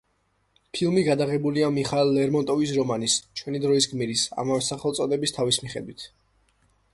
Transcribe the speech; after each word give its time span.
ფილმი 0.77 1.01
გადაღებულია 1.07 1.67
მიხაილ 1.75 2.09
ლერმონტოვის 2.15 2.73
რომანის 2.77 3.19
„ჩვენი 3.43 3.61
დროის 3.67 3.89
გმირის“ 3.93 4.25
ამავე 4.45 4.65
სახელწოდების 4.71 5.37
თავის 5.39 5.63
მიხედვით. 5.67 6.09